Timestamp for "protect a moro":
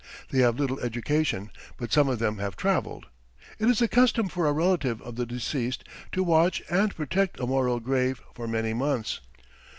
6.95-7.79